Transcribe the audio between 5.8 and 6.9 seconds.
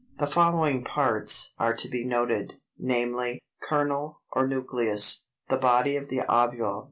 of the ovule.